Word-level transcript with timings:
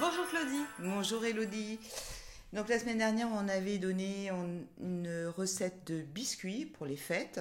Bonjour 0.00 0.26
Claudie. 0.28 0.64
Bonjour 0.80 1.24
Elodie. 1.24 1.78
Donc 2.52 2.68
la 2.68 2.80
semaine 2.80 2.98
dernière, 2.98 3.28
on 3.30 3.46
avait 3.46 3.78
donné 3.78 4.28
une 4.80 5.32
recette 5.36 5.86
de 5.86 6.02
biscuits 6.02 6.66
pour 6.66 6.84
les 6.84 6.96
fêtes 6.96 7.40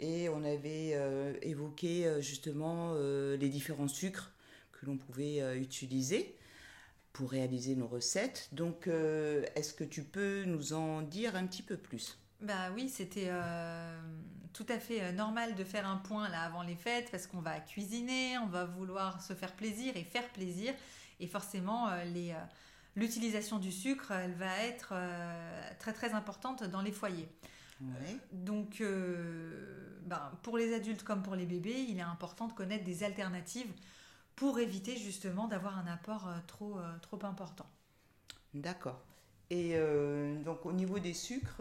et 0.00 0.30
on 0.30 0.42
avait 0.42 0.92
euh, 0.94 1.34
évoqué 1.42 2.06
euh, 2.06 2.22
justement 2.22 2.92
euh, 2.94 3.36
les 3.36 3.50
différents 3.50 3.88
sucres 3.88 4.32
que 4.72 4.86
l'on 4.86 4.96
pouvait 4.96 5.58
utiliser 5.60 6.34
pour 7.12 7.30
réaliser 7.30 7.76
nos 7.76 7.86
recettes. 7.86 8.48
Donc 8.52 8.88
est-ce 9.54 9.74
que 9.74 9.84
tu 9.84 10.02
peux 10.02 10.44
nous 10.44 10.72
en 10.72 11.02
dire 11.02 11.36
un 11.36 11.46
petit 11.46 11.62
peu 11.62 11.76
plus? 11.76 12.18
Bah 12.40 12.70
oui, 12.74 12.88
c'était 12.88 13.30
tout 14.54 14.66
à 14.70 14.78
fait 14.78 15.12
normal 15.12 15.54
de 15.54 15.62
faire 15.62 15.86
un 15.86 15.98
point 15.98 16.28
là 16.30 16.40
avant 16.40 16.62
les 16.62 16.74
fêtes 16.74 17.10
parce 17.10 17.26
qu'on 17.26 17.42
va 17.42 17.60
cuisiner, 17.60 18.38
on 18.38 18.46
va 18.46 18.64
vouloir 18.64 19.22
se 19.22 19.34
faire 19.34 19.52
plaisir 19.52 19.94
et 19.96 20.04
faire 20.04 20.28
plaisir. 20.30 20.72
Et 21.22 21.26
forcément, 21.26 21.88
les, 22.12 22.34
l'utilisation 22.96 23.58
du 23.58 23.72
sucre, 23.72 24.12
elle 24.12 24.34
va 24.34 24.58
être 24.64 24.90
euh, 24.92 25.70
très 25.78 25.92
très 25.92 26.12
importante 26.12 26.64
dans 26.64 26.82
les 26.82 26.92
foyers. 26.92 27.28
Donc, 28.30 28.80
euh, 28.80 29.98
ben, 30.04 30.30
pour 30.42 30.56
les 30.56 30.72
adultes 30.72 31.02
comme 31.02 31.20
pour 31.24 31.34
les 31.34 31.46
bébés, 31.46 31.84
il 31.88 31.98
est 31.98 32.02
important 32.02 32.46
de 32.46 32.52
connaître 32.52 32.84
des 32.84 33.02
alternatives 33.02 33.72
pour 34.36 34.60
éviter 34.60 34.96
justement 34.96 35.48
d'avoir 35.48 35.76
un 35.78 35.88
apport 35.88 36.28
euh, 36.28 36.36
trop, 36.46 36.78
trop 37.00 37.18
important. 37.26 37.66
D'accord. 38.54 39.02
Et 39.50 39.76
donc 40.46 40.64
au 40.64 40.72
niveau 40.72 40.98
des 40.98 41.12
sucres, 41.12 41.60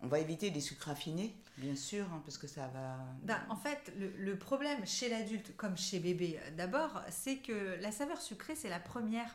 on 0.00 0.08
va 0.08 0.18
éviter 0.18 0.50
les 0.50 0.60
sucres 0.60 0.86
raffinés, 0.86 1.34
bien 1.56 1.74
sûr, 1.74 2.04
hein, 2.12 2.22
parce 2.24 2.38
que 2.38 2.46
ça 2.46 2.68
va. 2.68 2.98
Ben, 3.22 3.40
en 3.48 3.56
fait, 3.56 3.92
le, 3.98 4.12
le 4.16 4.38
problème 4.38 4.86
chez 4.86 5.08
l'adulte 5.08 5.56
comme 5.56 5.76
chez 5.76 5.98
bébé, 6.00 6.38
d'abord, 6.56 7.02
c'est 7.10 7.36
que 7.36 7.78
la 7.80 7.92
saveur 7.92 8.20
sucrée, 8.20 8.54
c'est 8.54 8.68
la 8.68 8.80
première 8.80 9.34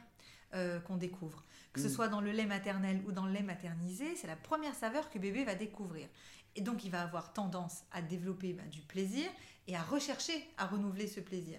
euh, 0.53 0.81
qu'on 0.81 0.97
découvre. 0.97 1.45
Que 1.71 1.79
ce 1.79 1.87
mm. 1.87 1.91
soit 1.91 2.07
dans 2.09 2.19
le 2.19 2.31
lait 2.31 2.45
maternel 2.45 3.01
ou 3.07 3.13
dans 3.13 3.25
le 3.25 3.31
lait 3.31 3.41
maternisé, 3.41 4.17
c'est 4.17 4.27
la 4.27 4.35
première 4.35 4.75
saveur 4.75 5.09
que 5.09 5.17
bébé 5.17 5.45
va 5.45 5.55
découvrir. 5.55 6.09
Et 6.57 6.61
donc, 6.61 6.83
il 6.83 6.91
va 6.91 7.01
avoir 7.01 7.31
tendance 7.31 7.83
à 7.93 8.01
développer 8.01 8.51
ben, 8.51 8.67
du 8.67 8.81
plaisir 8.81 9.29
et 9.67 9.77
à 9.77 9.81
rechercher 9.81 10.45
à 10.57 10.65
renouveler 10.65 11.07
ce 11.07 11.21
plaisir. 11.21 11.57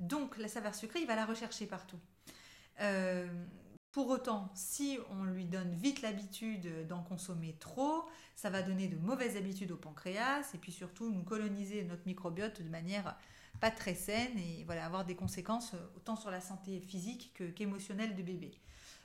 Donc, 0.00 0.36
la 0.38 0.48
saveur 0.48 0.74
sucrée, 0.74 1.00
il 1.02 1.06
va 1.06 1.14
la 1.14 1.24
rechercher 1.24 1.66
partout. 1.66 2.00
Euh, 2.80 3.28
pour 3.92 4.08
autant, 4.08 4.50
si 4.54 4.98
on 5.10 5.24
lui 5.24 5.44
donne 5.44 5.74
vite 5.74 6.00
l'habitude 6.00 6.86
d'en 6.88 7.02
consommer 7.02 7.54
trop, 7.60 8.04
ça 8.34 8.48
va 8.48 8.62
donner 8.62 8.88
de 8.88 8.96
mauvaises 8.96 9.36
habitudes 9.36 9.70
au 9.70 9.76
pancréas 9.76 10.50
et 10.54 10.58
puis 10.58 10.72
surtout 10.72 11.10
nous 11.10 11.22
coloniser 11.22 11.84
notre 11.84 12.06
microbiote 12.06 12.62
de 12.62 12.68
manière 12.70 13.16
pas 13.60 13.70
très 13.70 13.94
saine 13.94 14.36
et 14.38 14.64
voilà, 14.64 14.86
avoir 14.86 15.04
des 15.04 15.14
conséquences 15.14 15.74
autant 15.94 16.16
sur 16.16 16.30
la 16.30 16.40
santé 16.40 16.80
physique 16.80 17.34
qu'émotionnelle 17.54 18.14
du 18.14 18.22
bébé. 18.22 18.52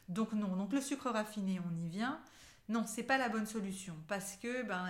Donc 0.07 0.31
non, 0.31 0.55
donc 0.55 0.71
le 0.71 0.79
sucre 0.79 1.09
raffiné, 1.09 1.59
on 1.59 1.77
y 1.77 1.89
vient. 1.89 2.21
Non, 2.69 2.85
c'est 2.85 3.03
pas 3.03 3.17
la 3.17 3.27
bonne 3.29 3.45
solution 3.45 3.95
parce 4.07 4.35
que 4.37 4.63
ben 4.63 4.89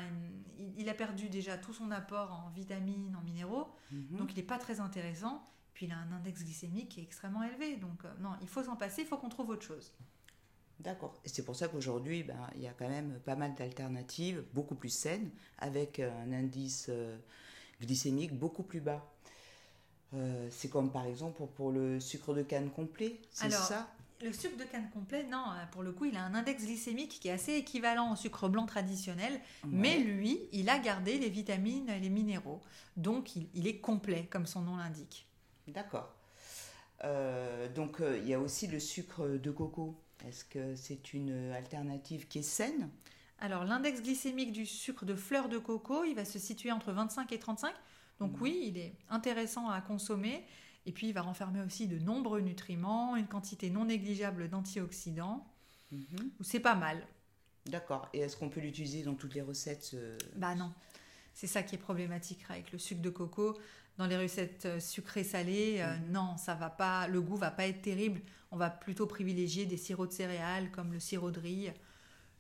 il, 0.78 0.90
a 0.90 0.94
perdu 0.94 1.30
déjà 1.30 1.58
tout 1.58 1.74
son 1.74 1.92
apport 1.92 2.32
en 2.32 2.50
vitamines, 2.50 3.16
en 3.16 3.22
minéraux, 3.24 3.68
mhm. 3.92 4.18
donc 4.18 4.32
il 4.34 4.38
n'est 4.38 4.44
pas 4.44 4.58
très 4.60 4.80
intéressant. 4.80 5.48
Puis 5.78 5.86
il 5.86 5.92
a 5.92 5.98
un 6.00 6.12
index 6.12 6.44
glycémique 6.44 6.90
qui 6.90 7.02
est 7.02 7.04
extrêmement 7.04 7.44
élevé, 7.44 7.76
donc 7.76 8.04
euh, 8.04 8.12
non, 8.20 8.32
il 8.42 8.48
faut 8.48 8.64
s'en 8.64 8.76
passer, 8.76 9.04
il 9.04 9.08
faut 9.08 9.18
qu'on 9.18 9.30
trouve 9.30 9.50
autre 9.50 9.62
chose. 9.62 9.94
D'accord. 10.80 11.14
Et 11.24 11.30
c'est 11.30 11.46
pour 11.46 11.56
ça 11.56 11.68
qu'aujourd'hui, 11.68 12.24
ben, 12.24 12.50
il 12.56 12.64
y 12.64 12.68
a 12.68 12.74
quand 12.74 12.90
même 12.90 13.20
pas 13.20 13.36
mal 13.36 13.54
d'alternatives, 13.54 14.44
beaucoup 14.54 14.74
plus 14.74 14.90
saines, 14.90 15.30
avec 15.60 16.00
un 16.00 16.34
indice 16.34 16.88
euh, 16.90 17.16
glycémique 17.80 18.34
beaucoup 18.34 18.64
plus 18.64 18.82
bas. 18.82 19.08
Euh, 20.16 20.48
c'est 20.50 20.68
comme 20.68 20.92
par 20.92 21.06
exemple 21.06 21.44
pour, 21.56 21.72
le 21.72 22.00
sucre 22.00 22.34
de 22.34 22.42
canne 22.42 22.72
complet, 22.72 23.22
c'est 23.30 23.52
ça? 23.52 23.88
Le 24.24 24.34
sucre 24.34 24.58
de 24.58 24.64
canne 24.64 24.90
complet, 24.90 25.24
non, 25.26 25.46
euh, 25.52 25.66
pour 25.72 25.84
le 25.84 25.92
coup, 25.92 26.06
il 26.06 26.18
a 26.18 26.24
un 26.24 26.34
index 26.34 26.66
glycémique 26.66 27.20
qui 27.22 27.28
est 27.28 27.34
assez 27.34 27.54
équivalent 27.54 28.14
au 28.14 28.16
sucre 28.16 28.50
blanc 28.50 28.66
traditionnel, 28.66 29.40
mais 29.68 30.00
lui, 30.00 30.40
il 30.54 30.70
a 30.70 30.80
gardé 30.80 31.20
les 31.20 31.30
vitamines 31.30 31.88
et 31.88 32.00
les 32.00 32.10
minéraux. 32.10 32.64
Donc, 32.96 33.36
il, 33.36 33.68
est 33.68 33.78
complet, 33.78 34.28
comme 34.32 34.48
son 34.48 34.62
nom 34.62 34.78
l'indique. 34.78 35.27
D'accord. 35.68 36.14
Euh, 37.04 37.68
donc, 37.70 38.02
il 38.02 38.28
y 38.28 38.34
a 38.34 38.40
aussi 38.40 38.68
le 38.68 38.80
sucre 38.80 39.28
de 39.28 39.52
coco. 39.52 39.96
Est-ce 40.26 40.46
que 40.46 40.76
c'est 40.76 41.14
une 41.14 41.52
alternative 41.52 42.28
qui 42.28 42.40
est 42.40 42.44
saine? 42.44 42.90
Alors, 43.40 43.66
l'index 43.66 44.02
glycémique 44.02 44.52
du 44.52 44.66
sucre 44.66 45.06
de 45.06 45.16
fleur 45.16 45.48
de 45.48 45.60
coco, 45.60 46.04
il 46.04 46.16
va 46.16 46.26
se 46.26 46.40
situer 46.40 46.72
entre 46.72 46.92
25 46.92 47.32
et 47.32 47.40
35. 47.40 47.74
Donc 48.20 48.32
mm. 48.38 48.42
oui, 48.42 48.64
il 48.66 48.78
est 48.78 48.96
intéressant 49.10 49.70
à 49.70 49.80
consommer. 49.82 50.44
Et 50.86 50.92
puis, 50.92 51.08
il 51.08 51.14
va 51.14 51.22
renfermer 51.22 51.62
aussi 51.62 51.88
de 51.88 52.00
nombreux 52.00 52.42
nutriments, 52.42 53.16
une 53.16 53.28
quantité 53.28 53.70
non 53.70 53.86
négligeable 53.86 54.50
d'antioxydants. 54.50 55.46
Mm-hmm. 55.94 56.30
C'est 56.42 56.60
pas 56.60 56.76
mal. 56.76 57.06
D'accord. 57.68 58.10
Et 58.14 58.20
est-ce 58.20 58.38
qu'on 58.38 58.50
peut 58.50 58.62
l'utiliser 58.62 59.04
dans 59.04 59.14
toutes 59.14 59.36
les 59.36 59.42
recettes 59.42 59.96
Bah 60.36 60.56
non. 60.56 60.72
C'est 61.38 61.46
ça 61.46 61.62
qui 61.62 61.76
est 61.76 61.78
problématique 61.78 62.40
avec 62.50 62.72
le 62.72 62.80
sucre 62.80 63.04
de 63.04 63.12
coco. 63.12 63.56
Dans 64.00 64.08
les 64.08 64.18
recettes 64.18 64.66
euh, 64.66 64.80
sucrées 64.80 65.24
salées, 65.24 65.76
euh, 65.82 65.96
mm. 65.96 66.12
non, 66.12 66.36
ça 66.36 66.56
va 66.56 66.72
pas. 66.72 67.08
Le 67.08 67.22
goût 67.22 67.36
va 67.36 67.52
pas 67.52 67.68
être 67.68 67.84
terrible. 67.84 68.22
On 68.50 68.58
va 68.58 68.72
plutôt 68.72 69.06
privilégier 69.06 69.68
des 69.68 69.78
sirops 69.78 70.10
de 70.10 70.14
céréales 70.14 70.72
comme 70.72 70.94
le 70.94 71.00
sirop 71.00 71.30
de 71.30 71.40
riz, 71.40 71.70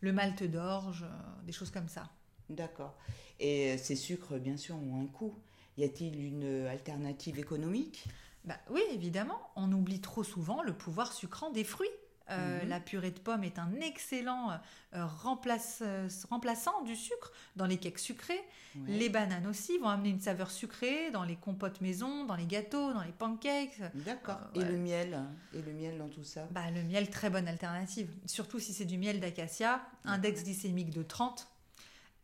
le 0.01 0.11
malt 0.11 0.41
d'orge, 0.41 1.03
euh, 1.03 1.45
des 1.45 1.51
choses 1.51 1.69
comme 1.69 1.87
ça. 1.87 2.09
D'accord. 2.49 2.97
Et 3.39 3.77
ces 3.77 3.95
sucres, 3.95 4.39
bien 4.39 4.57
sûr, 4.57 4.75
ont 4.75 4.99
un 4.99 5.05
coût. 5.05 5.35
Y 5.77 5.83
a-t-il 5.83 6.19
une 6.19 6.65
alternative 6.65 7.37
économique? 7.37 8.03
Bah, 8.45 8.57
Oui, 8.71 8.81
évidemment. 8.93 9.51
On 9.55 9.71
oublie 9.73 10.01
trop 10.01 10.23
souvent 10.23 10.63
le 10.63 10.73
pouvoir 10.73 11.13
sucrant 11.13 11.51
des 11.51 11.63
fruits. 11.63 11.87
Euh, 12.29 12.61
mhm. 12.61 12.69
La 12.69 12.79
purée 12.79 13.11
de 13.11 13.19
pommes 13.19 13.43
est 13.43 13.57
un 13.57 13.71
excellent 13.81 14.51
euh, 14.93 15.05
remplace, 15.05 15.79
euh, 15.81 16.09
remplaçant 16.29 16.81
du 16.83 16.95
sucre 16.95 17.31
dans 17.55 17.65
les 17.65 17.77
cakes 17.77 17.99
sucrés. 17.99 18.41
Les 18.85 19.09
bananes 19.09 19.47
aussi 19.47 19.79
vont 19.79 19.87
amener 19.89 20.09
une 20.09 20.21
saveur 20.21 20.51
sucrée 20.51 21.09
dans 21.09 21.23
les 21.23 21.35
compotes 21.35 21.81
maison, 21.81 22.25
dans 22.25 22.35
les 22.35 22.45
gâteaux, 22.45 22.93
dans 22.93 23.01
les 23.01 23.11
pancakes. 23.11 23.81
D'accord. 24.05 24.39
Et 24.53 24.63
le 24.63 24.77
miel 24.77 25.19
Et 25.55 25.63
le 25.63 25.73
miel 25.73 25.97
dans 25.97 26.09
tout 26.09 26.23
ça? 26.23 26.47
Bah, 26.51 26.69
Le 26.69 26.83
miel, 26.83 27.09
très 27.09 27.31
bonne 27.31 27.47
alternative. 27.47 28.07
Surtout 28.27 28.59
si 28.59 28.73
c'est 28.73 28.85
du 28.85 28.99
miel 28.99 29.19
d'acacia, 29.19 29.81
index 30.05 30.43
glycémique 30.43 30.91
de 30.91 31.01
30. 31.01 31.47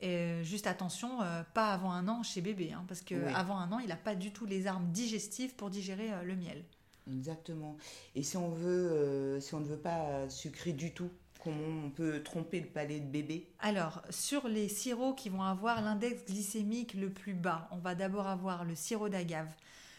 Et 0.02 0.44
juste 0.44 0.68
attention, 0.68 1.20
pas 1.56 1.74
avant 1.74 1.92
un 1.92 2.08
an 2.08 2.22
chez 2.22 2.42
bébé, 2.42 2.72
hein, 2.72 2.86
parce 2.88 3.02
qu'avant 3.02 3.58
un 3.58 3.72
an, 3.72 3.80
il 3.80 3.88
n'a 3.88 3.96
pas 3.96 4.14
du 4.14 4.32
tout 4.32 4.46
les 4.46 4.68
armes 4.68 4.92
digestives 4.92 5.56
pour 5.56 5.72
digérer 5.72 6.12
le 6.24 6.36
miel. 6.36 6.64
Exactement. 7.12 7.78
Et 8.16 8.24
si 8.24 8.38
on 8.38 8.50
veut, 8.50 8.92
euh, 8.92 9.40
si 9.40 9.54
on 9.56 9.60
ne 9.60 9.66
veut 9.66 9.78
pas 9.78 10.30
sucrer 10.30 10.74
du 10.74 10.94
tout, 10.94 11.10
comment 11.44 11.86
on 11.86 11.90
peut 11.90 12.24
tromper 12.24 12.60
le 12.60 12.68
palais 12.68 13.00
de 13.00 13.06
bébé? 13.06 13.48
Alors, 13.60 14.02
sur 14.10 14.48
les 14.48 14.70
sirops 14.70 15.16
qui 15.16 15.30
vont 15.30 15.44
avoir 15.44 15.82
l'index 15.82 16.26
glycémique 16.26 16.94
le 16.94 17.10
plus 17.10 17.34
bas, 17.34 17.68
on 17.72 17.78
va 17.78 17.96
d'abord 17.96 18.28
avoir 18.28 18.66
le 18.66 18.76
sirop 18.76 19.10
d'agave. 19.10 19.50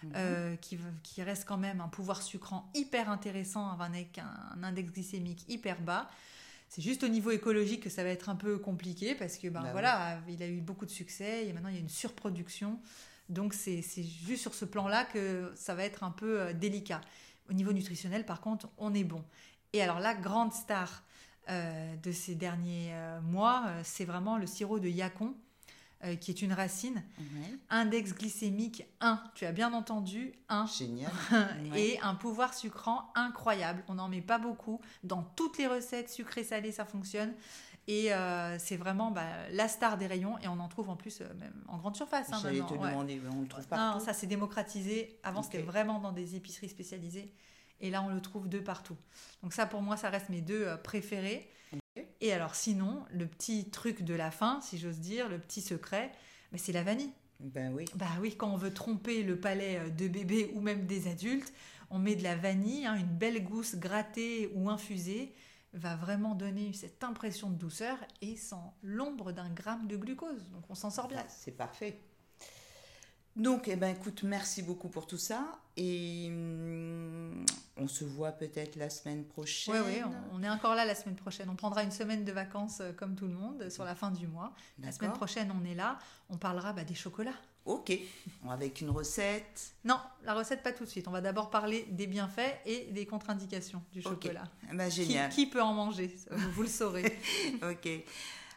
Mhm. 0.03 0.59
qui, 0.60 0.78
qui, 1.03 1.22
reste 1.22 1.47
quand 1.47 1.56
même 1.56 1.81
un 1.81 1.88
pouvoir 1.88 2.20
sucrant 2.20 2.70
hyper 2.75 3.09
intéressant 3.09 3.71
avec 3.81 4.19
un 4.19 4.62
index 4.62 4.92
glycémique 4.92 5.47
hyper 5.48 5.81
bas. 5.81 6.10
C'est 6.75 6.82
juste 6.82 7.04
au 7.04 7.09
niveau 7.09 7.31
écologique 7.31 7.84
que 7.84 7.88
ça 7.88 8.03
va 8.03 8.09
être 8.09 8.28
un 8.28 8.34
peu 8.34 8.59
compliqué 8.59 9.15
parce 9.15 9.38
que 9.38 9.47
ben 9.47 9.62
bah 9.62 9.69
voilà, 9.71 10.19
il 10.28 10.42
a 10.42 10.48
eu 10.48 10.60
beaucoup 10.60 10.86
de 10.86 10.91
succès 10.91 11.47
et 11.47 11.53
maintenant 11.53 11.69
il 11.69 11.76
y 11.76 11.78
a 11.78 11.81
une 11.81 11.88
surproduction. 11.88 12.81
Donc 13.29 13.55
c'est 13.55 13.83
juste 14.27 14.43
sur 14.43 14.55
ce 14.55 14.65
plan-là 14.65 15.05
que 15.05 15.53
ça 15.55 15.75
va 15.75 15.85
être 15.85 16.03
un 16.03 16.11
peu 16.11 16.41
euh, 16.41 16.53
délicat. 16.53 17.01
Au 17.49 17.53
niveau 17.53 17.73
nutritionnel, 17.73 18.25
par 18.25 18.41
contre, 18.41 18.69
on 18.79 18.95
est 18.95 19.05
bon. 19.05 19.25
Et 19.73 19.83
alors 19.83 20.01
la 20.01 20.15
grande 20.15 20.53
star 20.53 21.03
euh, 21.49 21.97
de 21.97 22.13
ces 22.13 22.34
derniers 22.34 22.91
euh, 22.93 23.21
mois, 23.21 23.67
c'est 23.83 24.05
vraiment 24.05 24.39
le 24.39 24.47
sirop 24.47 24.79
de 24.79 24.89
yacon 24.89 25.34
qui 26.21 26.31
est 26.31 26.43
une 26.43 26.53
racine. 26.53 27.03
Index 27.71 28.13
glycémique 28.13 28.84
1, 29.01 29.22
tu 29.34 29.47
as 29.47 29.53
bien 29.53 29.72
entendu, 29.72 30.34
1. 30.51 30.66
Génial. 30.66 31.10
et 31.75 31.98
un 32.01 32.15
pouvoir 32.15 32.53
sucrant 32.53 33.10
incroyable. 33.15 33.83
On 33.89 33.95
n'en 33.95 34.10
met 34.10 34.21
pas 34.21 34.37
beaucoup. 34.37 34.83
Dans 35.03 35.22
toutes 35.22 35.57
les 35.57 35.66
recettes 35.66 36.10
sucrées-salées, 36.10 36.72
ça 36.72 36.84
fonctionne. 36.84 37.33
Et 37.86 38.13
euh, 38.13 38.59
c'est 38.59 38.77
vraiment 38.77 39.10
bah, 39.10 39.27
la 39.51 39.69
star 39.69 39.98
des 39.98 40.07
rayons. 40.07 40.39
Et 40.39 40.48
on 40.48 40.59
en 40.59 40.69
trouve 40.69 40.89
en 40.89 40.97
plus 40.97 41.21
euh, 41.21 41.34
même 41.39 41.54
en 41.69 41.78
grande 41.78 41.97
surface. 41.97 42.33
Hein, 42.33 42.39
J'allais 42.42 42.60
te 42.60 42.72
demander, 42.72 43.21
on 43.31 43.42
le 43.42 43.48
trouve 43.48 43.66
partout. 43.66 43.98
Non, 43.98 44.04
ça 44.04 44.13
s'est 44.13 44.27
démocratisé. 44.27 45.19
Avant, 45.22 45.42
c'était 45.42 45.63
vraiment 45.63 45.98
dans 45.98 46.13
des 46.13 46.36
épiceries 46.36 46.69
spécialisées. 46.69 47.33
Et 47.81 47.91
là, 47.91 48.03
on 48.03 48.09
le 48.09 48.21
trouve 48.21 48.48
de 48.48 48.59
partout. 48.59 48.97
Donc 49.42 49.53
ça, 49.53 49.66
pour 49.66 49.83
moi, 49.83 49.97
ça 49.97 50.09
reste 50.09 50.28
mes 50.28 50.41
deux 50.41 50.66
préférés. 50.83 51.51
Et 52.21 52.33
alors 52.33 52.54
sinon, 52.54 53.04
le 53.10 53.27
petit 53.27 53.71
truc 53.71 54.03
de 54.03 54.15
la 54.15 54.31
fin, 54.31 54.60
si 54.63 54.78
j'ose 54.78 54.98
dire, 54.98 55.28
le 55.28 55.39
petit 55.39 55.60
secret, 55.60 56.10
mais 56.53 56.59
c'est 56.59 56.72
la 56.72 56.83
vanille. 56.83 57.13
Ben 57.41 57.72
oui. 57.75 57.84
Bah 57.95 58.07
oui, 58.21 58.34
quand 58.36 58.48
on 58.48 58.57
veut 58.57 58.72
tromper 58.72 59.22
le 59.22 59.39
palais 59.39 59.78
euh, 59.78 59.91
de 59.91 60.09
bébé 60.09 60.51
ou 60.54 60.60
même 60.60 60.86
des 60.86 61.09
adultes, 61.09 61.53
on 61.91 61.98
met 61.98 62.16
de 62.16 62.22
la 62.22 62.36
vanille, 62.36 62.86
hein, 62.86 62.95
une 62.95 63.07
belle 63.07 63.45
gousse 63.45 63.77
grattée 63.77 64.51
ou 64.54 64.71
infusée 64.71 65.34
va 65.74 65.97
vraiment 65.97 66.34
donner 66.34 66.72
cette 66.72 67.03
impression 67.04 67.50
de 67.50 67.56
douceur 67.56 67.98
et 68.22 68.36
sans 68.36 68.74
l'ombre 68.82 69.32
d'un 69.32 69.50
gramme 69.50 69.86
de 69.86 69.97
glucose. 69.97 70.48
Donc 70.50 70.65
on 70.68 70.74
s'en 70.74 70.91
sort 70.91 71.09
bien. 71.09 71.24
c'est 71.28 71.56
parfait. 71.56 72.00
Donc, 73.36 73.66
eh 73.66 73.74
ben, 73.74 73.88
écoute, 73.88 74.22
merci 74.22 74.62
beaucoup 74.62 74.88
pour 74.88 75.09
tout 75.09 75.18
ça. 75.18 75.59
Et 75.76 76.26
hum, 76.28 77.44
on 77.76 77.88
se 77.88 78.04
voit 78.04 78.30
peut-être 78.30 78.76
la 78.76 78.88
semaine 78.88 79.24
prochaine. 79.24 79.74
Oui, 79.74 79.80
oui, 79.84 80.03
on, 80.04 80.36
on 80.38 80.42
est 80.44 80.48
encore 80.48 80.76
là 80.76 80.84
la 80.84 80.94
semaine 80.94 81.16
prochaine. 81.16 81.50
On 81.50 81.56
prendra 81.56 81.82
une 81.82 81.91
semaine 81.91 82.24
de 82.24 82.30
vacances 82.30 82.80
euh, 82.80 82.92
comme 82.92 83.16
tout 83.16 83.26
le 83.26 83.34
monde 83.34 83.68
sur 83.71 83.84
la 83.84 83.97
fin 83.97 84.12
du 84.12 84.28
mois. 84.28 84.53
La 84.78 84.92
semaine 84.92 85.12
prochaine, 85.12 85.50
on 85.50 85.65
est 85.65 85.74
là. 85.74 85.98
On 86.30 86.36
parlera 86.36 86.72
bah, 86.72 86.84
des 86.84 86.94
chocolats. 86.94 87.34
Ok, 87.65 87.93
avec 88.51 88.81
une 88.83 88.91
recette. 88.91 89.72
Non, 89.84 89.99
la 90.22 90.34
recette 90.34 90.63
pas 90.63 90.72
tout 90.72 90.84
de 90.84 90.89
suite. 90.91 91.09
On 91.09 91.13
va 91.13 91.22
d'abord 91.22 91.49
parler 91.49 91.87
des 91.91 92.07
bienfaits 92.07 92.61
et 92.66 92.87
des 92.93 93.07
contre-indications 93.07 93.83
du 93.91 94.03
chocolat. 94.03 94.45
Eh 94.71 94.77
ben, 94.77 94.91
génial. 94.91 95.31
qui 95.31 95.47
peut 95.47 95.63
en 95.63 95.72
manger? 95.72 96.15
Vous 96.31 96.51
vous 96.53 96.63
le 96.63 96.69
saurez. 96.69 97.19
Ok. 97.63 97.89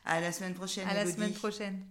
À 0.04 0.20
la 0.22 0.32
semaine 0.32 0.54
prochaine. 0.54 0.88
à 0.88 0.94
la 0.94 1.02
Elodie. 1.02 1.16
semaine 1.16 1.34
prochaine. 1.34 1.86